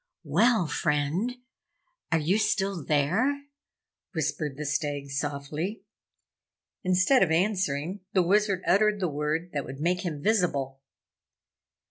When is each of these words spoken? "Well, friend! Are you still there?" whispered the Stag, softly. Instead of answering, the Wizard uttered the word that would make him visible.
"Well, 0.23 0.65
friend! 0.65 1.35
Are 2.11 2.17
you 2.17 2.39
still 2.39 2.83
there?" 2.83 3.43
whispered 4.13 4.57
the 4.57 4.65
Stag, 4.65 5.11
softly. 5.11 5.83
Instead 6.83 7.21
of 7.21 7.29
answering, 7.29 7.99
the 8.13 8.23
Wizard 8.23 8.63
uttered 8.65 8.99
the 8.99 9.07
word 9.07 9.51
that 9.53 9.63
would 9.63 9.79
make 9.79 10.01
him 10.03 10.19
visible. 10.23 10.81